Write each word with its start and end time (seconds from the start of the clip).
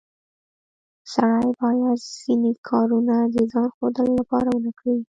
سړی 1.13 1.49
باید 1.61 1.99
ځینې 2.19 2.51
کارونه 2.69 3.15
د 3.33 3.35
ځان 3.51 3.67
ښودلو 3.75 4.11
لپاره 4.19 4.47
ونه 4.51 4.71
کړي 4.79 4.97